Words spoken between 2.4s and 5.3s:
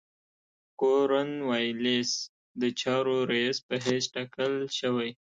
د چارو رییس په حیث تاکل شوی.